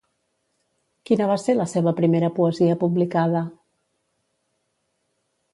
Quina 1.09 1.27
va 1.31 1.35
ser 1.41 1.55
la 1.57 1.67
seva 1.75 1.93
primera 2.01 2.31
poesia 2.39 2.79
publicada? 2.85 3.45